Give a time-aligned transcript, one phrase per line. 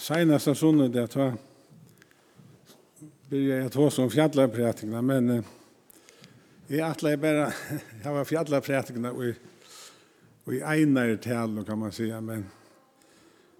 [0.00, 1.32] senaste sunnet det var
[3.28, 5.44] blir jag två som fjallarprätikna men eh,
[6.66, 7.52] jag atlar bara
[8.04, 9.34] jeg var fjallarprätikna og
[10.44, 12.46] och i einare tal kan man säga men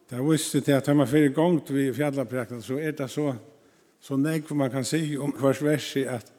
[0.09, 3.35] det visste det att man fyrir gongt vi fjallarprätikna så är det så
[4.01, 6.33] så nägg man kan si om vars vers att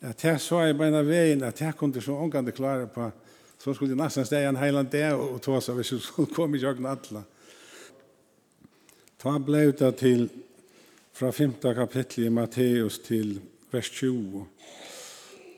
[0.00, 3.10] att det så i bara vägen att jeg kunne så omgående klare på
[3.58, 6.90] så skulle nästan stäja en heiland det och ta så vi skulle komma i jagna
[6.90, 7.22] alla.
[9.18, 10.30] Ta blev det til
[11.12, 11.52] fra 5.
[11.62, 13.40] kapittel i Matteus til
[13.72, 14.46] vers 20.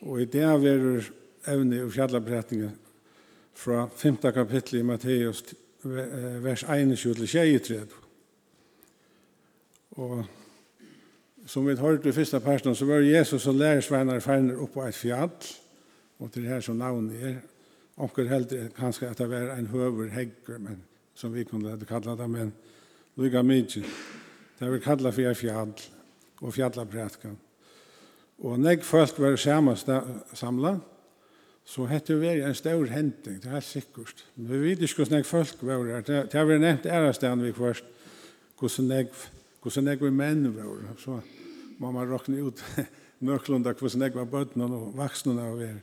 [0.01, 1.03] Og i det är
[1.47, 2.71] evne och fjallaberättningen
[3.53, 4.17] fra 5.
[4.17, 5.43] kapittel i Matteus
[5.83, 7.87] vers 21 til 23.
[9.91, 10.25] Og
[11.45, 14.95] som vi har i første personen så var Jesus og lærersvenner ferner upp på et
[14.95, 15.29] fjall.
[16.19, 17.35] og til det her som navnet er,
[17.95, 20.83] Och hur helt kanske att det var en høver hegger, men
[21.13, 22.53] som vi kunne kalla det, men
[23.19, 23.83] lukka mykje.
[24.59, 25.73] Det er vi kalla fyrir fjall
[26.39, 27.35] og fjallaprætkan.
[28.39, 30.77] Og negg folk var samla,
[31.69, 34.23] så hette vi en stor hending, det er sikkert.
[34.35, 36.01] Men vi vet ikke hvordan negg folk var her.
[36.07, 37.83] Det har vi nevnt ærestan vi først,
[38.59, 39.11] hvordan negg,
[39.61, 40.95] hvordan negg vi menn var.
[41.03, 41.19] Så
[41.77, 42.63] må man råkne ut
[43.19, 45.79] nøklunda hvordan negg var bøtten og vaksnene var her.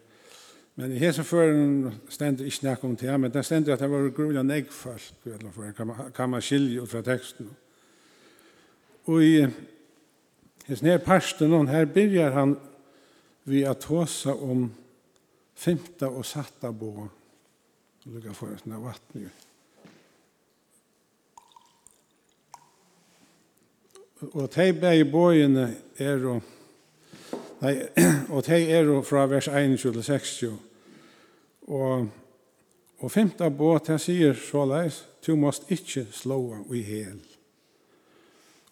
[0.76, 4.10] Men i hese føren stender ikke nek om det, men det stender at det var
[4.12, 5.14] grunn av negfalt,
[5.76, 7.48] kan man, kan man skilje ut fra teksten.
[9.08, 9.46] Og i
[10.66, 12.56] hese nere parsten, her begynner han
[13.48, 14.66] vi at håsa om
[15.56, 17.06] femta og satta bo,
[18.04, 19.30] lukka for en sånn vattnig.
[24.32, 26.52] Og tei bæg i bøyene er og
[27.60, 27.80] Nei,
[28.34, 30.44] og de er fra vers 21 til 60.
[31.62, 32.08] Og,
[32.98, 37.20] og femte båt, det sier såleis, du måst ikke slåa i hel.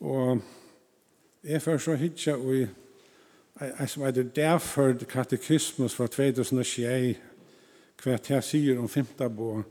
[0.04, 0.42] Og
[1.44, 2.66] jeg før så hitja i
[3.60, 7.18] Jeg som heter derfor katekismus fra 2006,
[8.02, 9.62] hva jeg sier om femte bo.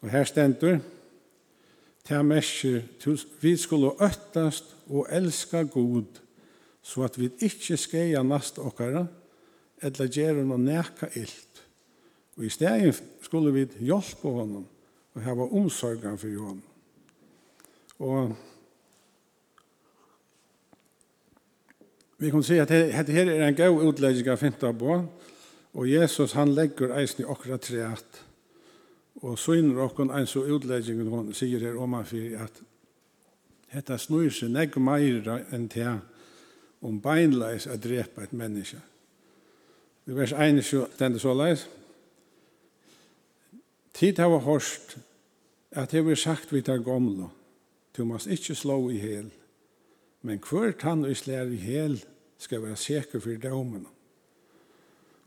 [0.00, 0.78] Og her stender,
[2.04, 2.80] til mersker,
[3.40, 6.04] vi skulle øttast og elska god,
[6.82, 9.06] så at vi ikke skeia nast okkara,
[9.82, 11.64] eller gjer hon neka ilt.
[12.36, 14.66] Og i stedet skulle vi hjelpe honom,
[15.14, 16.62] og hava omsorgan for honom.
[18.00, 18.36] Og
[22.20, 24.96] vi kan si at dette her er en god utlegging av finta på,
[25.70, 28.24] og Jesus han legger eisen i okra treat,
[29.20, 32.62] og syner okkon en så utlegging, og han sier her om han fyrir at
[33.70, 36.00] dette snur seg negg meira enn til
[36.80, 38.80] om beinleis at drepa et menneske.
[40.06, 41.66] I vers 1 stender så leis.
[43.94, 44.96] Tid hava hårst
[45.70, 47.28] at hever sagt vi tar gomlo,
[47.96, 49.28] du must ikkje slå i hel,
[50.22, 51.98] men hver tann vi slær i hel
[52.40, 53.86] skal være sikker for domen.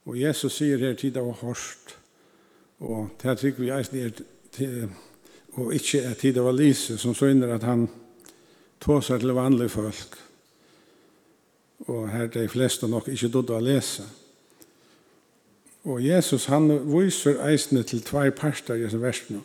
[0.06, 1.96] Og Jesus sier her tid hava hårst,
[2.84, 4.16] og det tykker vi eisen er
[4.52, 4.90] til,
[5.53, 7.88] og ikkje er tid av lise, som så inner at han
[8.84, 10.18] tåser til vanlige folk,
[11.88, 14.06] og her de fleste nok ikke dødde å lese.
[15.84, 19.42] Og Jesus han viser eisene til tvær parter i disse versene.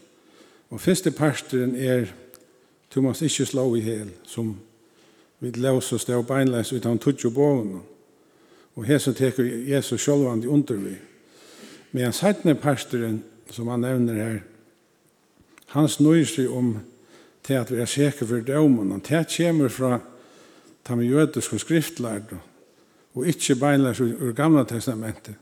[0.70, 2.12] Og første parteren er
[2.94, 4.54] du måst ikke slå i hel, som
[5.40, 7.80] vi løser stå beinleis ut av en og boven.
[8.76, 10.94] Og hesen teker Jesus sjølvand i undervi.
[11.92, 14.38] Men han seitne parteren, som han nevner her,
[15.74, 16.78] han snøyser om
[17.44, 18.90] til at vi er sikre for dømen.
[18.92, 20.00] Han til kommer fra
[20.84, 22.34] ta med jødiske skriftlærd
[23.14, 25.34] og ikke beinlærs ur gamla testamentet.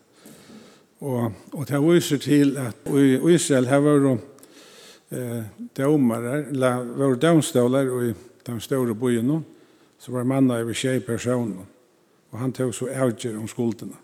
[1.00, 4.20] Og, og det viser til at i Israel har vært
[5.12, 5.42] eh,
[5.76, 8.14] dømere, eller vært dømståler i
[8.46, 9.42] de store byene,
[9.98, 11.66] så var manna over tjej personer,
[12.30, 13.96] og han tog så avgjør om skuldene.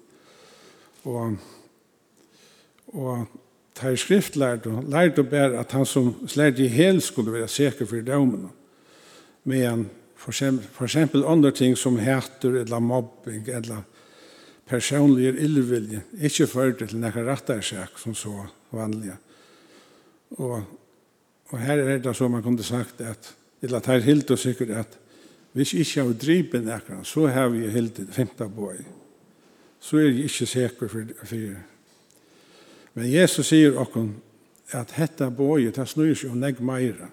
[1.04, 1.36] Og,
[2.92, 3.26] og
[3.74, 7.88] tar skriftlærd og lærd å bære at han som slærd i hel skulle være sikker
[7.88, 8.52] for dømene,
[9.44, 9.88] men
[10.22, 13.82] For eksempel, for eksempel andre ting som heter eller mobbing eller
[14.70, 19.16] personlige illvilje, ikke førte til noen rattarsak som så vanlige.
[20.38, 20.62] Og,
[21.50, 24.70] og her er det så man kunne sagt at, eller at her hildt og sikkert
[24.70, 24.98] at
[25.52, 28.78] hvis ikke har drivet noen så har vi hildt femte boi.
[29.82, 31.36] Så er jeg ikke sikker for, for
[32.94, 34.12] Men Jesus sier okkur
[34.72, 37.10] at hetta boi, det snur seg og negg meira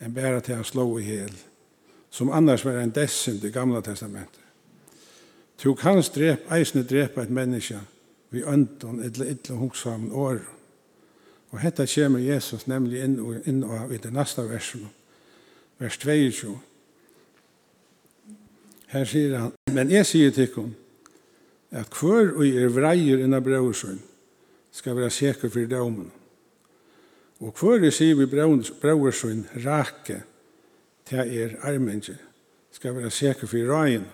[0.00, 1.47] enn bare til å slå i hele
[2.10, 4.40] som annars var en dessin i gamla testamentet.
[5.58, 7.80] Tu kanst drep, eisne drepa et menneske
[8.30, 10.38] vi øndon eller illa hungsamen år.
[11.50, 14.88] Og hetta kommer Jesus nemlig inn, og, inn og, i det neste versen,
[15.78, 16.58] vers 22.
[18.92, 20.76] Her sier han, men jeg sier til henne,
[21.70, 23.98] at hver og er vreier innan brøversøn
[24.72, 26.06] skal være sikker for domen.
[27.44, 30.22] Og hver er sier vi brøversøn rake,
[31.10, 32.18] det er armenge,
[32.72, 34.06] skal være sikker for røyen.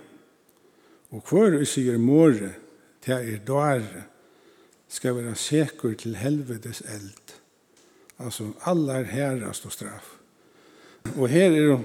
[1.11, 2.53] Og hver vi sier måre,
[3.07, 4.05] det er dåre,
[4.89, 7.35] skal være sikker til helvedes eld.
[8.19, 10.15] Altså, allar herrast og straff.
[11.17, 11.85] Og her er det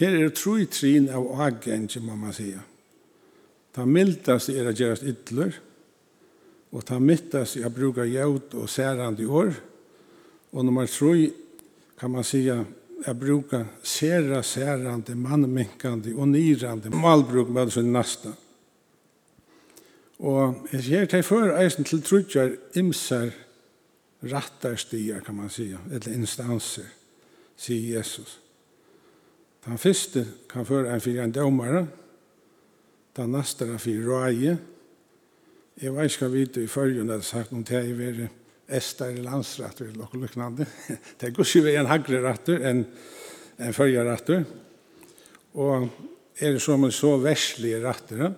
[0.00, 2.62] Her er det tru trin av agenje, må man säga.
[3.74, 5.58] Ta mildast er at gjerast ytler,
[6.72, 9.52] og ta mittast er at bruka jaut og særande i år,
[10.52, 11.28] og nummer tru
[11.98, 12.64] kan man säga
[13.06, 18.32] jag brukar sera särande, mannminkande och nyrande malbruk med sin nästa.
[20.20, 23.30] Og jeg sier til før eisen til trutjer imser
[24.20, 26.90] rattarstier, kan man si, eller instanser,
[27.56, 28.36] sier Jesus.
[29.64, 31.86] Den første kan føre en fyrir en dømare,
[33.16, 34.58] den neste er fyrir råje.
[35.80, 38.28] Jeg vet ikke hva vi i følgen har sagt om det er
[38.70, 40.66] Estar landsrätter eller noe liknande.
[41.18, 42.84] Det går ju en hagre rätter än
[43.56, 44.44] en följarrätter.
[45.52, 45.88] Och
[46.36, 48.34] är det som en så verslige rätter.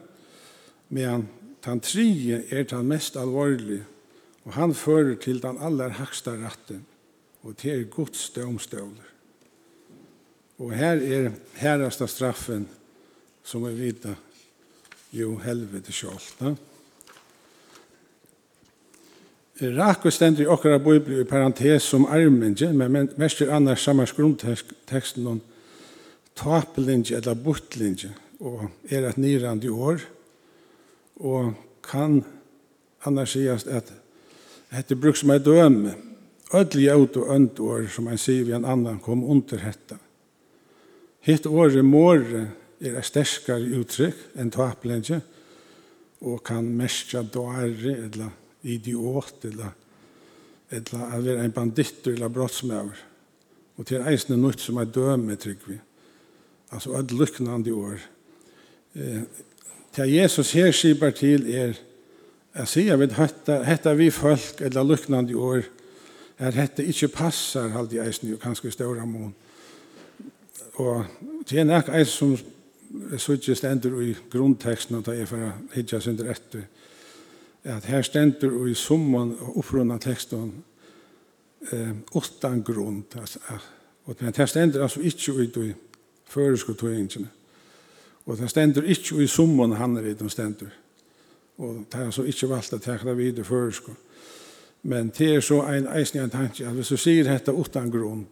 [0.88, 1.28] Men
[1.64, 3.84] den tredje är den mest alvorlige,
[4.42, 6.86] Och han fører till den allra högsta rätten.
[7.40, 9.08] Och til er Guds domstolar.
[10.56, 12.68] Och här är herrasta straffen
[13.42, 14.16] som vi vet,
[15.10, 16.34] jo helvete sjálvt.
[16.38, 16.56] Ja?
[19.62, 25.40] Raku stendur i okkara bøybli i parentes som armingi, men mestir annars samars grunnteksten om
[26.34, 28.10] tapelingi eller butlingi
[28.40, 30.02] og er et nirandi år
[31.22, 31.52] og
[31.86, 32.24] kan
[33.06, 33.92] annars sigast at
[34.72, 35.94] hette bruk som er døme
[36.52, 39.96] öll jaut og önd år som en sier vi en annan kom under hetta.
[41.22, 42.48] Hitt året måre
[42.82, 45.20] er et sterskare uttrykk enn tapelingi
[46.22, 48.32] og kan mestja dårri eller
[48.62, 49.72] idiot eller
[50.72, 53.00] eller at være en banditt eller brottsmæver.
[53.76, 55.78] Og til eisne nødt som er døme, trygg vi.
[56.72, 57.98] Altså, et lykkende år.
[58.94, 59.22] Eh,
[59.92, 61.72] til Jesus her skipper til er,
[62.54, 65.62] jeg sier, vet, hette, hette vi folk, eller lykkende år,
[66.38, 69.34] er hette ikke passer, halde i eisne, og kanskje større mån.
[70.74, 71.04] Og
[71.46, 72.36] til er nek eis som
[73.18, 76.64] så ikke stender i grunnteksten, og da er for å hitja sin etter
[77.64, 80.52] at her stender i summan og opprunna teksten
[81.72, 83.04] eh, åttan grunn.
[84.04, 85.72] Og det her stender altså ikke ut i
[86.26, 87.28] føresko tøyingene.
[88.26, 90.70] Og det stender ikke i summan han er i den stender.
[91.58, 93.92] Og det er altså ikke valgt at tekna vid i føresko.
[94.82, 98.26] Men det er så en eisen en tanke at hvis du sier dette utan grunn,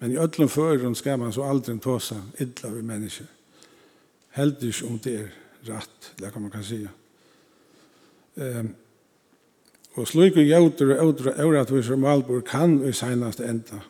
[0.00, 3.26] men i ødlom føren skal man så aldri ta seg idla ved mennesker.
[4.36, 5.28] Heldig om det er
[5.68, 6.88] rett, det kan man kan sige.
[8.36, 8.74] Um,
[9.96, 13.80] og slike jauter og outre euratvis og malbor kan i senast enda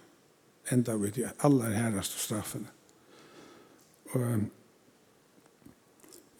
[0.72, 2.66] enda vid de aller herraste straffene.
[4.14, 4.44] Og um,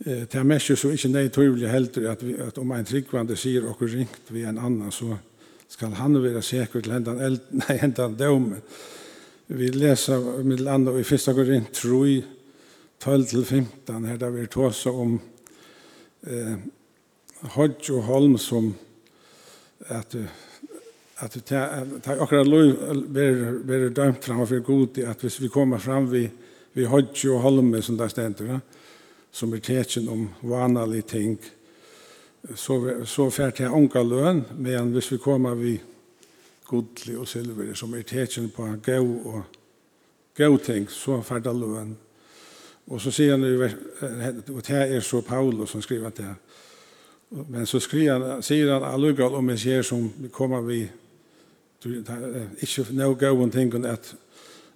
[0.06, 3.36] eh, det er mest så ikke nei tøyvelig heldur at, vi, at om en tryggvande
[3.38, 5.16] sier og ringt vi en annan så
[5.68, 8.62] skal han være sikker til hendan, eld, nei, hendan dømen.
[9.46, 12.22] Vi leser mitt andre i første korint, 3,
[13.02, 15.18] 12-15, her da vi tåser om
[16.26, 16.56] eh,
[17.54, 18.74] Hodge og Holm som
[19.88, 20.16] at
[21.16, 22.74] at det er akkurat lov
[23.64, 26.28] blir dømt fram for god at hvis vi kommer fram vi,
[26.72, 28.60] vi Hodge og Holm som der stender
[29.32, 31.38] som er tetsjen om vanlige ting
[32.54, 35.80] så, så fer til onka løn men hvis vi kommer vi
[36.66, 39.42] godlig og silver som er tetsjen på gau og
[40.36, 41.96] gau ting så fer det løn
[42.86, 43.44] og så sier han
[44.54, 46.34] og det er så Paulus som skriver det.
[47.30, 50.84] Men så skriver han, sier han allugal om en sier som kommer vi
[52.62, 54.14] ikke noe gøy ting at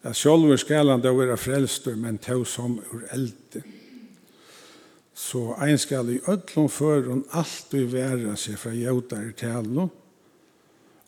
[0.03, 3.63] at sjolver skal han da være frelster, men tog som ur elde.
[5.15, 9.91] Så ein skal i ødlom førun alt vi være seg fra jøtar i talen,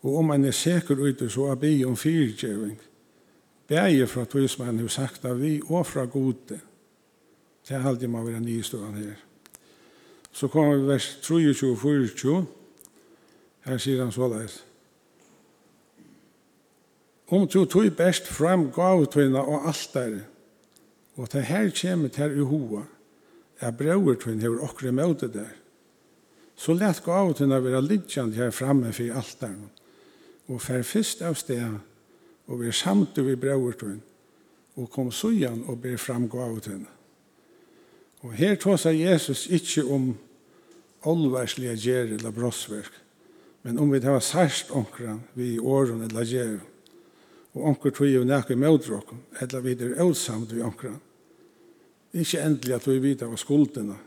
[0.03, 2.79] og om man er sikker ute så er bi om fyrtjøving,
[3.67, 6.59] Begge fra tog som han har sagt av vi og fra gode.
[7.63, 9.21] Det er alltid man vil ha nystående her.
[10.33, 12.45] Så kommer vi vers 23 og 24.
[13.63, 14.63] Her sier han så leis.
[17.33, 20.17] Om du tog best fram gavtøyna og alt der,
[21.15, 22.83] og det her kommer til i hoa,
[23.59, 25.53] er brøvertøyna hever okre møte der.
[26.55, 29.55] Så lett gavtøyna være lidjant her framme for alt der,
[30.47, 31.79] og fer fyrst av sted,
[32.47, 34.01] og vi er samt vi brøvertøyna,
[34.75, 36.89] og kom sujan og ber fram gavtøyna.
[38.23, 40.13] Og her tåsar Jesus ikkje om
[41.03, 42.91] olvarslige gjer eller brossverk,
[43.63, 46.53] men om vi tar særst onkran vi i åren eller gjer,
[47.53, 51.01] og onkran tog jo nekka mødrokken, eller vi er utsamt vi onkran.
[52.13, 53.97] Ikkje endelig at vi vita av skuldene,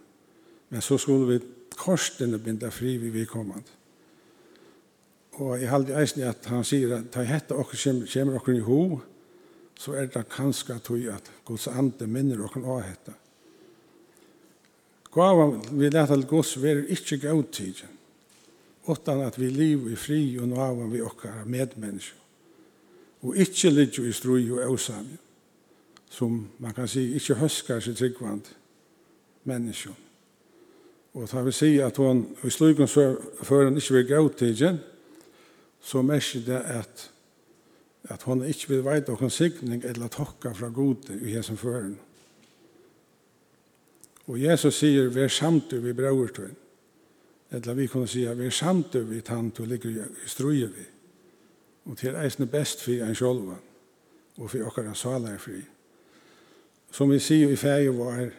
[0.71, 1.45] men så skulle vi
[1.77, 3.69] korsene binda fri vi vi kommand.
[5.37, 8.81] Og jeg halde eisen at han sier at ta hette okker kommer okker i ho,
[9.77, 10.81] så er det kanskje
[11.13, 13.13] at Guds ande minner okker å hette.
[15.13, 17.83] Gava vi lät all gods ver inte godtid
[18.89, 22.23] utan at vi liv i fri og nava vi okkar medmänniskor
[23.21, 25.07] og inte ligger i strui og osam
[26.11, 28.45] som man kan si inte høskar seg tryggvand
[29.45, 29.95] människor
[31.17, 34.79] Og tar vi säga at hon i slugen så för hon inte vill
[35.81, 37.11] så märker det at
[38.09, 41.99] at hon ikke vil veite okkur sikning eller tokka fra gode i hesen føren.
[44.27, 46.51] Og Jesus sier, vi er samt vi brøver til.
[47.51, 50.87] Eller vi kunne si, vi er samt vi tann til ligger i struje vi.
[51.87, 53.57] Og til eisne best for en sjolva.
[54.37, 55.61] og for okkar en er fri.
[56.91, 58.31] Som vi sier i ferie var,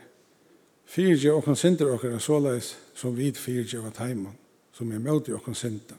[0.86, 4.38] fyrtje okkar sinter okkar såleis som vi fyrtje av heimann,
[4.74, 5.98] som er møte okkar sinter.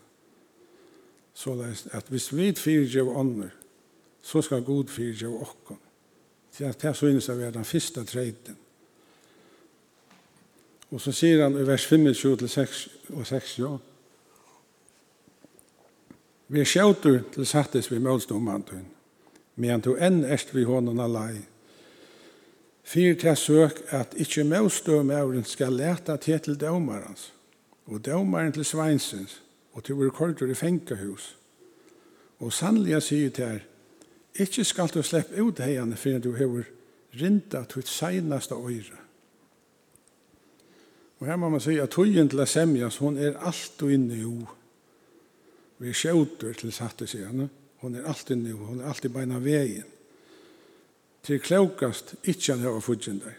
[1.45, 3.51] er at hvis vi fyrtje av ånder,
[4.23, 5.77] så skal god fyrtje av okkar.
[6.53, 8.57] Til at det er så innes av den første treiten.
[10.91, 13.77] Og så sier han i vers 25 til 6 og 6, ja.
[16.49, 18.87] Vi sjautur til sattes vi målstomantun,
[19.61, 21.43] men to enn erst vi honom alai.
[22.89, 27.33] Fyr til søk at ikkje målstomauren skal leta til til domarens,
[27.87, 29.43] og domaren til sveinsens,
[29.73, 31.35] og til vår kordur i fengahus.
[32.41, 33.61] Og sannliga sier til her,
[34.35, 36.65] ikke skal du slippe ut heiene før du har
[37.21, 39.08] rinda til seinasta øyre
[41.19, 44.35] Og her må man si at tøyen til semjas, hun er alt og inne jo.
[45.79, 47.49] Vi er skjøter til satte seg henne.
[47.83, 49.87] Hun er alt inne jo, hun er alltid beina veien.
[51.23, 53.35] Til klokast ikke han hava fudgjendar.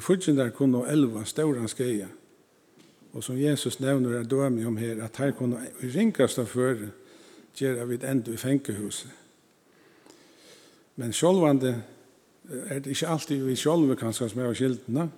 [0.00, 2.08] fudgen der kunne elva stauran skeia.
[3.12, 6.90] Og som Jesus nevner er dømi om her, at her kunne vi ringast av føre
[7.56, 9.10] gjøre vid enda i fengehuset.
[10.96, 11.82] Men sjølvande,
[12.68, 15.08] er det ikke alltid vi sjølve kanskje som er skiltene, skildene,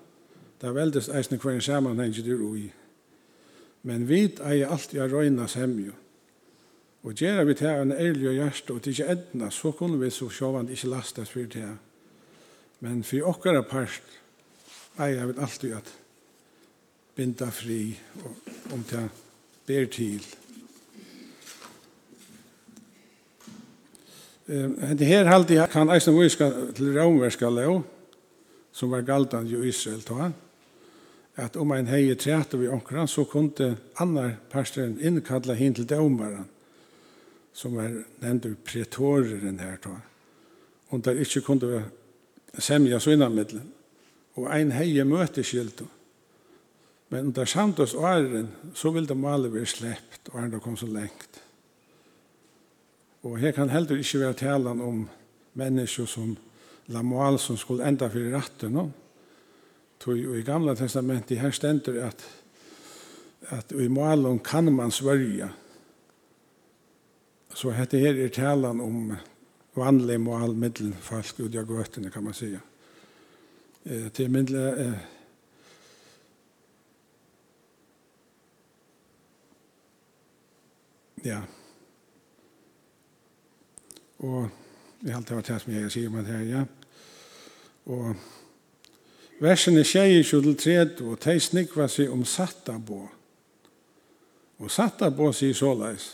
[0.61, 2.67] Det er veldig eisne hver en sammenheng det ui.
[3.83, 5.95] Men vi er alltid å røyne semjo.
[7.02, 10.11] Og gjør vi til en ærlig og hjerte og til ikke edna, så kunne vi
[10.12, 11.71] så sjåvand ikke lastes for det.
[12.81, 14.19] Men for okkara part
[14.99, 15.88] er vi alltid at
[17.17, 19.09] binda fri og om til
[19.67, 20.26] ber til.
[24.99, 27.83] Det her halde jeg kan eisne viska til romverska lov,
[28.73, 30.35] som var galtan i Israel, tog han
[31.40, 36.47] at om en heie træte vi onkran, så kunde annar pastoren innkalla hin til dømaren,
[37.52, 39.99] som er nevnt pretoreren her tog.
[40.90, 41.85] Og der ikke kunde
[42.59, 43.73] semja så innanmiddelen.
[44.37, 45.44] Og ein heie møte.
[47.09, 51.42] Men under samtos åren, så vil de alle være sleppt, og han kom så lengt.
[53.23, 55.09] Og her kan heller ikke være talen om
[55.54, 56.37] mennesker som
[56.90, 58.88] Lamual som skulle enda for retten, no?
[60.00, 62.25] Tog i gamla testamentet her stender at,
[63.49, 65.49] at i målon kan man svärja.
[67.54, 69.16] Så hette her er talan om
[69.76, 72.61] vanlig mål medelfalsk ut av götterna kan man säga.
[73.85, 74.99] Eh til middelen eh,
[81.25, 81.40] Ja.
[84.19, 84.49] Og
[85.00, 86.64] jag har alltid vært her som jeg sier med det här, ja.
[87.85, 88.14] Og
[89.40, 93.06] versene i kjodel tred, og tei snikva seg om satta bo.
[94.61, 96.12] Og satta bo sier såleis,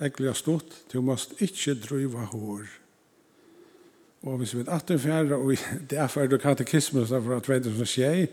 [0.00, 2.64] ekkel har stått, du måst ikkje driva hår.
[4.22, 5.56] Og hvis vi atter fjerde, og
[5.90, 8.30] det er du katekismus fra 2006,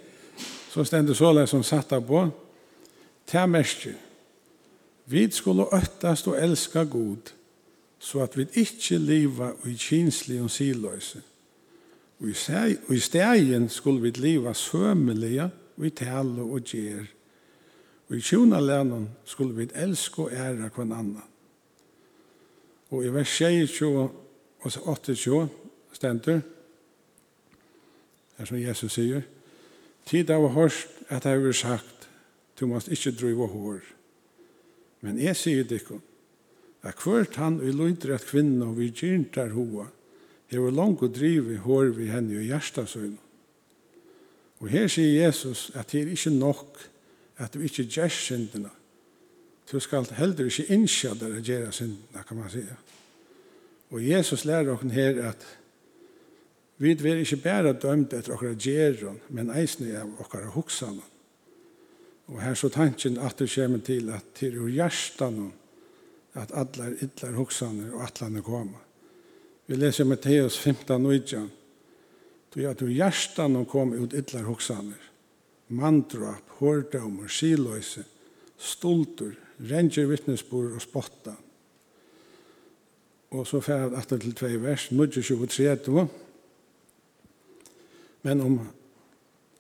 [0.70, 2.30] så stender såleis som satta bo,
[3.28, 3.96] ta mestje,
[5.10, 7.34] vi skulle øttast og elska god,
[8.00, 11.22] så at vi ikkje liva i kinslig og siløse,
[12.20, 17.08] Og i stegen skulle vi leva sømelige og i tale og gjer.
[18.10, 21.24] Og i tjonalenen skulle vi elske og ære hver annan.
[22.90, 24.10] Og i vers 22
[24.60, 25.50] og 28
[25.94, 26.42] stender,
[28.38, 29.22] her som Jesus sier,
[30.10, 32.08] Tid av hørst at jeg har sagt,
[32.58, 33.84] du måst ikke drive hår.
[35.06, 36.02] Men jeg sier dikkom,
[36.82, 39.86] at hvert han vil løytre at kvinna og vi gyrntar hoa,
[40.52, 43.18] Jeg var langt og drive hår vi henne i hjertasøgn.
[44.60, 46.80] Og her sier Jesus at det er ikke nok
[47.40, 48.72] at du ikke gjør syndene.
[49.72, 52.64] Du skal heller ikke innskje der å gjøre syndene, kan man si.
[53.94, 55.46] Og Jesus lærer oss her at
[56.80, 60.92] vi er ikke bare dømt etter å gjøre, men eisne av å huske
[62.30, 65.52] Og her så tanken at det kommer til at til hjertene
[66.34, 68.89] at alle er ytler huksene og atlene kommer.
[69.70, 71.52] Vi leser Matteus 15, 19.
[72.54, 74.98] Du jag tror hjertan och kom ut ytler hoxaner.
[75.68, 78.04] Mandrap, hårdömer, silöse,
[78.58, 81.36] stolter, renger vittnesbord og spotta.
[83.30, 86.08] Og så fer att til två vers, 23.
[88.22, 88.60] Men om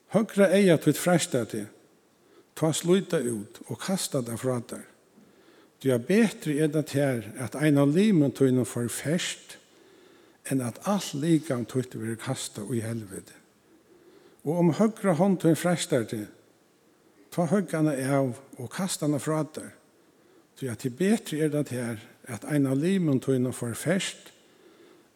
[0.08, 1.68] høyre eier til et frästa til,
[2.56, 4.90] ta sluta ut og kasta det fra der.
[5.84, 9.59] Du er bedre enn at her, at en av limen tog någon förfärst
[10.50, 13.36] enn at alt likam tøyt vil kasta i helvete.
[14.48, 16.26] Og om høgra hånd tøyn frestar til,
[17.30, 19.74] ta høggane av og kastane fra der.
[20.56, 24.34] Så at til betre er det her at ein av limen tøyna for fest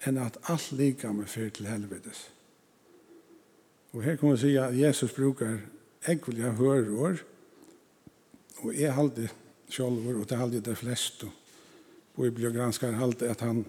[0.07, 2.27] enn at alt likam er fyrt til helvetes.
[3.93, 5.59] Og her kan man si at Jesus brukar
[6.09, 7.21] ekvelia hørår,
[8.63, 9.27] og er halde
[9.69, 13.63] sjolvor, og det halde det flest, og bibliogranskar halde at han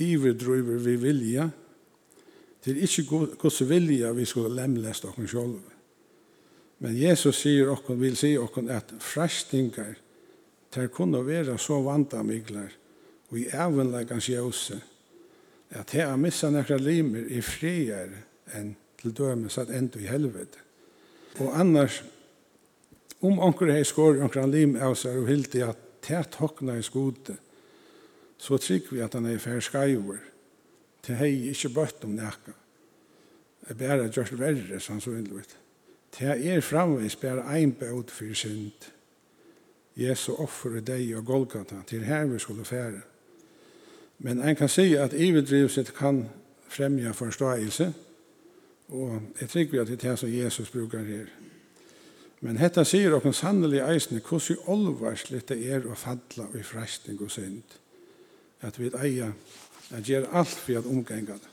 [0.00, 1.50] iverdriver vi vilja.
[2.64, 5.60] Det er ikke gos vilja vi skulle lemlest oss selv.
[6.78, 9.94] Men Jesus sier oss, vil si oss at frestingar,
[10.70, 12.72] ter kunne være så vandamiglar,
[13.30, 14.80] og i evenleggans ljøse,
[15.70, 18.12] at jeg har misset nekra limer i frier
[18.54, 20.60] enn til dømes at enda i helvete.
[21.40, 22.02] Og annars,
[23.24, 27.36] om anker hei skår anker lim av seg og hildi at tæt hokna i skote,
[28.38, 30.20] så trygg vi at han er fær skajver.
[31.02, 32.54] Til hei ikkje bøtt om nekka.
[33.66, 35.56] Det er bare gjørst verre, sånn så innløyt.
[36.14, 38.90] Til er framvis bare ein bøt for synd.
[39.96, 43.00] Jesu offer i deg og Golgata, til her vi skulle fære.
[44.18, 46.26] Men en kan si at ivedrivset kan
[46.68, 47.92] fremja forståelse,
[48.88, 51.26] og jeg trygg vi at det er det som Jesus brukar her.
[52.40, 57.32] Men hetta sier okkur sannelig eisne hvordan olvarslig det er å fadla i frestning og
[57.32, 57.78] synd
[58.66, 59.32] at vi eier
[59.94, 61.52] at gjør alt for at omgjenga det.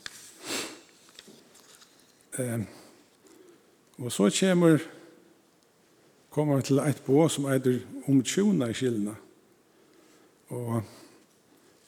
[2.40, 2.66] Um,
[3.98, 4.80] og så kommer
[6.34, 9.14] kommer til et bå som eier om tjona i skyldene.
[10.50, 10.82] Og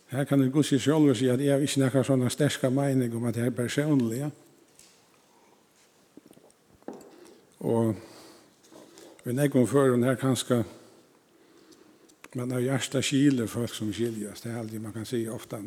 [0.08, 2.70] her kan det gå seg selv og si at jeg har ikke noen sånne sterske
[2.70, 4.20] mening om at jeg er personlig.
[4.22, 4.30] Ja.
[7.66, 7.96] Og
[9.26, 10.62] vi nekker om før, og her kanskje
[12.36, 14.41] man har hjärsta kile folk som skiljas.
[14.41, 15.63] Det är aldrig man kan säga ofta.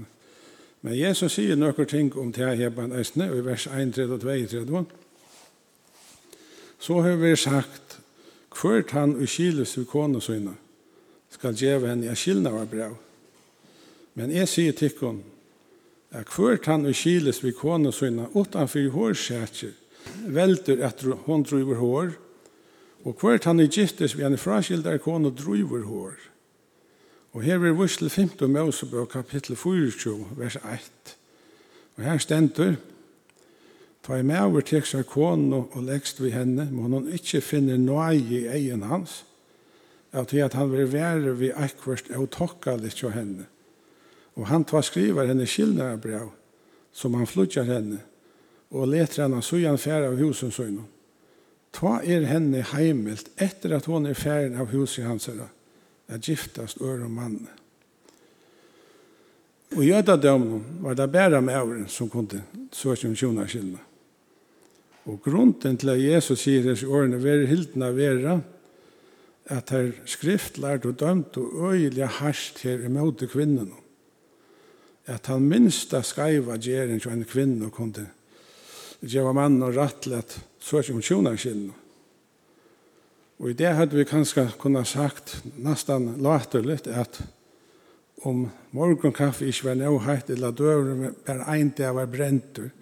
[0.81, 4.05] Men Jesus säger några ting om det här på en östne i vers 1, 3
[4.05, 4.85] och 2, 3.
[6.79, 7.99] Så har vi sagt
[8.51, 10.55] kvart han och skiljes till kona sina
[11.31, 12.95] ska ge henne en skillnad av brev.
[14.13, 15.23] Men jag säger till hon
[16.11, 19.71] att kvart han och skiljes vid kona sina utanför hårsäker
[20.27, 22.13] välter att hon driver hår
[23.03, 26.15] och kvart han är giftes vid en fraskildare kona driver hår.
[27.39, 31.17] Og her er vurs til 15 Mosebøk, kapittel 24, vers 1.
[31.97, 32.73] Og her stendur,
[34.03, 37.77] Ta i med over til seg kone og lekst vi henne, må hun ikke finne
[37.79, 39.21] noe i egen hans,
[40.13, 43.47] at til at han vil være vi akkurat og tokka litt av henne.
[44.35, 46.33] Og han tar skriver henne skillnare brev,
[46.93, 48.01] som han flutjar henne,
[48.71, 50.91] og leter henne så igjen færre av husen søgnen.
[51.71, 55.53] Ta er henne heimelt etter at hon er færre av huset hans herre
[56.09, 57.49] at giftast øre mann.
[59.77, 62.43] Og i jødadømmen var det bare med åren som kunne
[62.73, 63.83] søke om tjonarskillene.
[65.09, 68.39] Og grunden til at Jesus sier disse årene være hilden av vera,
[69.49, 73.73] at her skriftlært og dømt og øyelig harsht her imot kvinnen.
[75.09, 78.05] At han minst av skaiva gjeren til en kvinne kunne
[79.01, 81.88] gjøre mannen og rattle at søke om tjonarskillene.
[83.39, 87.21] Og i det hadde vi kanskje kunnet sagt nesten laterligt at
[88.27, 92.73] om morgenkaffe ikke var noe høyt eller døren bare en dag var brentur,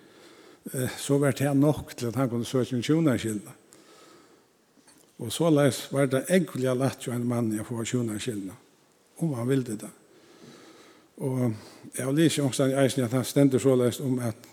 [0.97, 3.53] så var det nok til at han kunne søke en tjonarskilda.
[5.19, 8.57] Og så leis var det egentlig lett jo en mann jeg får tjonarskilda,
[9.21, 9.92] om han ville det.
[11.16, 11.53] Og
[11.97, 14.49] jeg har lyst omstand i eisen at han stender så leis om at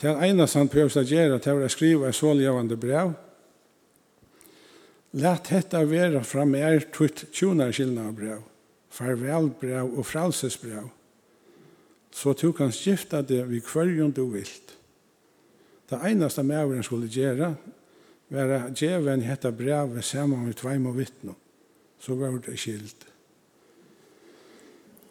[0.00, 3.14] det er ene som prøver å gjøre, til å skrive et såljøvende brev,
[5.12, 8.42] Læt hetta vera fra mer tutt Farvel
[8.90, 10.88] farvelbrev og fralsesbrev,
[12.10, 14.72] så du kan skifta det vi kvørjon du vilt.
[15.90, 17.54] Det einaste mæveren skulle gjøre,
[18.28, 21.34] var at djeven en hetta brevet saman med tveim og vittno.
[21.98, 23.06] Så var det skilt.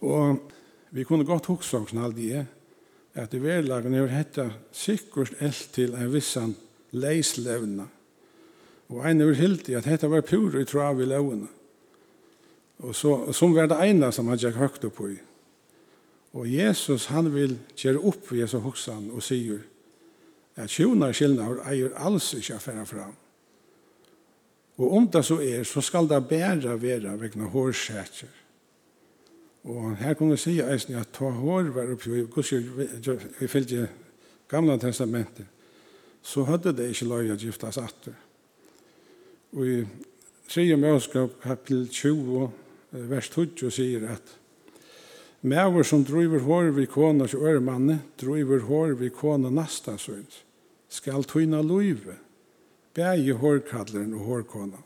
[0.02, 0.52] Og
[0.92, 2.46] vi kunne godt huksa om snall det,
[3.14, 6.56] at i verlagen er hetta sikkert elt til en vissan
[6.92, 7.88] leislevna
[8.94, 11.48] Og ein er hildi at dette var pur i trav i lauen.
[12.84, 15.16] Og så, som var det ene som han gikk høgt opp i.
[16.36, 19.64] Og Jesus han vil gjøre opp ved Jesu hoksan og sier
[20.60, 23.16] at tjonar skillnader eier alls ikke affæra fram.
[24.76, 28.34] Og om det så er, så skal det bæra være vegna hårsätjer.
[29.66, 32.44] Og her kunne jeg si eisen at ta hår var oppi, og
[33.40, 33.88] vi fylgje
[34.52, 35.48] gamla testamentet,
[36.22, 38.14] så hadde det ikke løy å giftas atter.
[39.56, 39.76] Og i
[40.52, 40.76] 3.
[40.76, 42.50] Møskap kapitel 20,
[42.92, 44.34] vers 20, sier at
[45.46, 50.42] Mæver som driver hår vi kona til øremanne, driver hår vi kona nasta sønt,
[50.90, 52.18] skal tøyna løyve,
[52.94, 54.82] bæge hårkadleren og hårkona.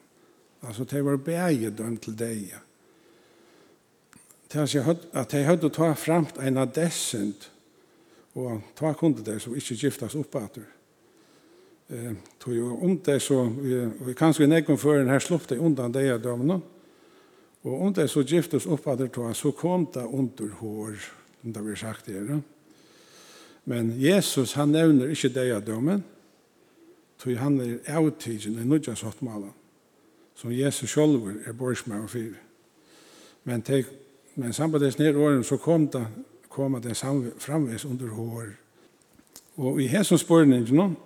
[0.61, 2.51] Altså, det var bæge døm til deg.
[4.51, 7.51] Det er at de hadde ta framt en av dessent,
[8.35, 10.67] og ta kunde det som ikke giftas oppater
[11.89, 13.43] eh tog ju om det så
[14.05, 16.61] vi kanske nekon för den här sloppte undan det jag dömna.
[17.61, 20.99] Och om det så giftes upp att det så kom det under hår
[21.41, 22.19] som det vi sagt det.
[22.19, 22.39] Då.
[23.63, 26.03] Men Jesus han nämner inte det jag dömen.
[27.17, 29.51] Tog han är outtigen i nudja sottmalen
[30.35, 32.35] som Jesus själv är borgsmär och fyr.
[33.43, 33.83] Men, te,
[34.33, 36.05] men samtidigt ner åren så kom det,
[36.47, 36.95] kom det
[37.37, 38.55] framvis under hår.
[39.55, 40.99] Och i hesson spårningen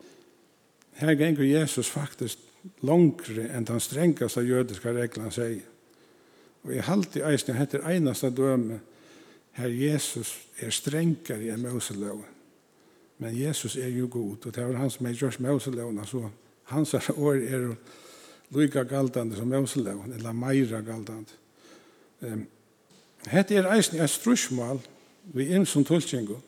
[0.95, 2.39] Her ganger Jesus faktisk
[2.81, 5.63] langre enn den strengeste jødiske reglene sier.
[6.63, 8.79] Og jeg halte i eisen, jeg heter eneste døme,
[9.53, 12.29] her Jesus er strengare enn Moseloven.
[13.17, 16.29] Men Jesus er jo god, og det var han som er gjørs Moseloven, så
[16.71, 17.75] hans år er
[18.55, 21.39] lika galdande som Moseloven, eller meira galdande.
[22.21, 22.47] Um,
[23.27, 24.81] Hette er eisen et strusmål
[25.35, 26.41] vi inn som tulkingo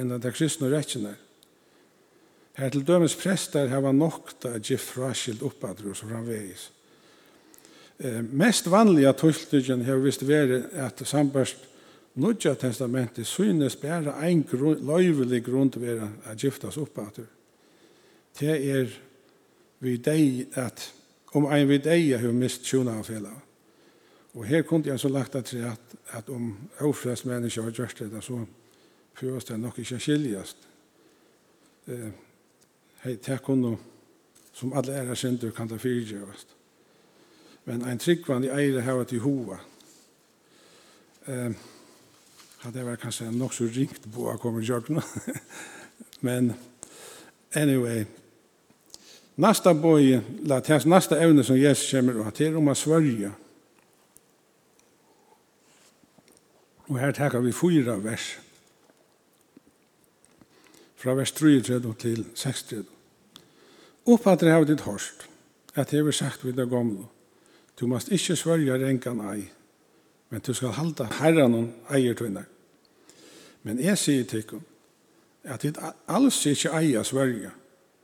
[0.00, 1.18] enn det kristne rettjene er.
[2.54, 6.70] Her til dømes prester hava nokta at gif fraskild oppadru og så framvegis.
[7.98, 11.68] Eh, mest vanliga tulltidgen har vist veri at sambarst
[12.14, 17.24] Nudja testamentet synes bare ein grunn, løyvelig grund vera at giftas oppadru.
[18.36, 18.90] Det er
[19.80, 20.92] vi deg at
[21.32, 23.32] om ein vi deg har mist tjona av fela.
[24.34, 28.24] Og her kunne jeg så lagt at, at, at om ofrest mennesker har gjort det,
[28.24, 28.44] så
[29.16, 30.68] prøves det nok ikke skiljast.
[31.88, 32.12] Eh,
[33.02, 33.76] hei, takk hon
[34.54, 36.56] som alle æra synder kan ta fyrtjøvast.
[37.64, 39.58] Men ein tryggvann i eire hava til hova.
[41.26, 41.54] Um,
[42.62, 45.02] hadde jeg vært kanskje nok så ringt på å komme i.
[46.26, 46.52] Men,
[47.54, 48.04] anyway,
[49.36, 53.30] Nasta boi, la tæs nasta evne som Jesus kommer og til om å svørje.
[56.90, 58.34] Og her tar vi fyra vers
[61.02, 62.74] fra vers 33 til 60.
[64.06, 65.26] Oppatre har ditt hørst,
[65.74, 67.08] at jeg har sagt vid det gamle,
[67.80, 69.48] du måst ikke svølge renkan ei,
[70.30, 72.46] men du skal halda herran og eier tvinner.
[73.62, 74.62] Men jeg sier til dere,
[75.42, 77.50] at ditt alls ikke eier svølge,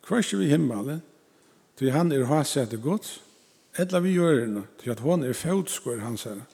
[0.03, 1.03] kvart vi himmelen,
[1.79, 3.21] til han er hasete gods,
[3.79, 6.47] etla vi gjør henne, til at hon er fødskår hans herre.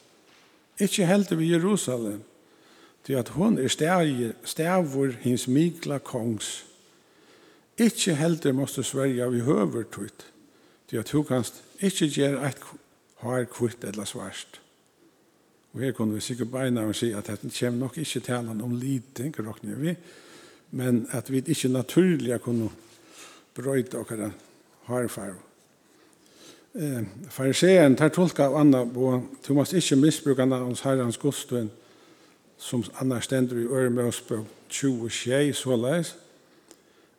[0.77, 2.21] Ikke helt vi Jerusalem,
[3.05, 3.69] til at hon er
[4.45, 6.65] stavur hins mikla kongs.
[7.79, 10.27] Ikkje heldur måste sverja vi høver tøyt,
[10.89, 12.61] til at hun kanst ikkje gjer eit
[13.25, 14.61] har kvitt eller svarst.
[15.75, 18.77] Og her kunne vi sikkert beina og si at dette kommer nok ikkje talan om
[18.79, 19.95] lite, råkner vi,
[20.71, 22.71] men at vi ikkje naturlig kunne
[23.55, 24.31] brøyta okkara
[24.87, 25.35] harfar.
[26.75, 31.71] Eh, Fariseen tar tolka av Anna på, du måst ikkje misbruka navns herrans godstuen,
[32.59, 36.17] som annars stender i Øremøsbøk 20 tjej såleis,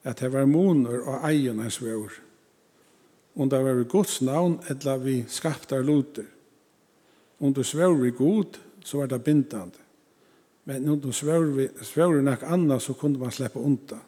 [0.03, 2.13] at det var moner og eiernes vår.
[3.35, 6.27] Om det var Guds navn, etla vi skaptar luter.
[7.39, 9.81] Om du svår vi god, så var det bindande.
[10.63, 14.01] Men om du svår vi, svår nok anna, så kunde man sleppa undan.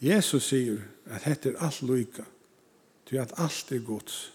[0.00, 2.26] Jesus sier at dette er alt lyka,
[3.06, 4.32] til at alt er Guds,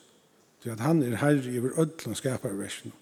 [0.62, 3.01] til at han er herre i vår ødlån skaparversjonen.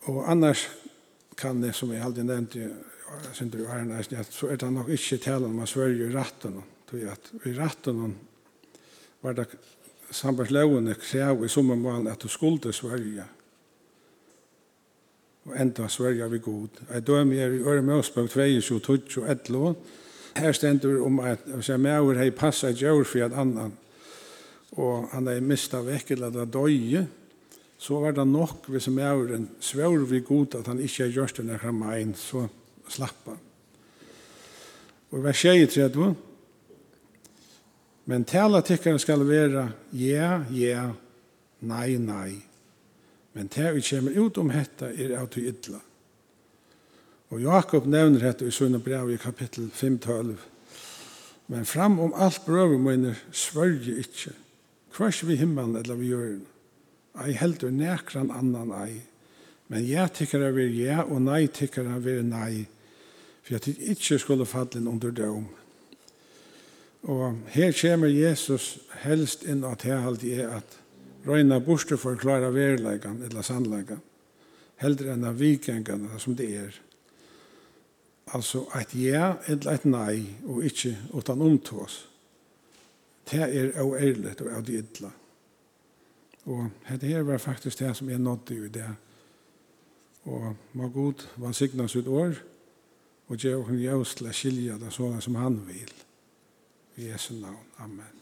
[0.00, 0.68] Og annars
[1.36, 2.70] kan det, som jeg aldri nevnte,
[3.32, 6.14] synder jo her næsten, at så er det nok ikke tale om å svørge i
[6.14, 6.62] ratten.
[6.92, 8.16] at i ratten
[9.22, 9.46] var det
[10.10, 13.24] sambandslovene krev i sommermålen at du skulle Sverige.
[15.44, 16.68] Og enda Sverige vi god.
[16.92, 19.74] Jeg døm er i Øre Øremøsbøk 22, 22, 11.
[20.36, 23.72] Her stender om at hvis jeg med over hei passet gjør for et annan,
[24.72, 27.06] og han er mistet vekk eller det døye,
[27.82, 31.16] så var det nok hvis jeg er en svår vi god at han ikke har
[31.16, 32.44] gjort denne kramma inn, så
[32.86, 33.40] slapp han.
[35.10, 36.14] Og vers 6, tror du?
[38.06, 39.64] Men tala tykkaren skal være
[39.98, 40.92] ja, ja,
[41.60, 42.38] nei, nei.
[43.34, 45.80] Men det vi kommer ut om dette er av til ytla.
[47.32, 50.34] Og Jakob nevner dette i Sunne brev i kapittel 5-12.
[51.50, 54.36] Men fram om alt brøver mine svørger ikke.
[54.92, 56.51] Kvars vi himmelen eller vi gjør det
[57.20, 59.00] ei heldur nekran annan ei.
[59.68, 62.66] Men ja tykker av er ja, og nei tykker av er nei,
[63.42, 65.46] for at det ikke skulle falle under døm.
[67.10, 70.76] Og her kommer Jesus helst inn at her halte er at
[71.26, 74.02] røyna borste for å klare verlegan, eller sannlegan,
[74.82, 76.76] heldur enn av vikengene som det er.
[78.32, 82.02] Altså et ja eller et nei, og ikke utan omtås.
[83.30, 85.21] Det er jo ærlig og av det idlet.
[86.44, 88.88] Og dette her var faktisk det som jeg nådde i det.
[90.24, 92.34] Og må god var signa sitt år,
[93.28, 95.94] og gjør hun jævst til å skilje det sånn som han vil.
[96.96, 97.70] I Jesu navn.
[97.78, 98.21] Amen.